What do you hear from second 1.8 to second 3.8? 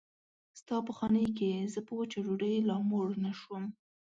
په وچه ډوډۍ لا موړ نه شوم.